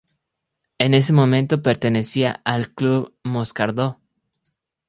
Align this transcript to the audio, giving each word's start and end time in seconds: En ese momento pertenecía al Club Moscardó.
En 0.79 0.95
ese 0.95 1.13
momento 1.13 1.61
pertenecía 1.61 2.41
al 2.43 2.73
Club 2.73 3.15
Moscardó. 3.23 3.99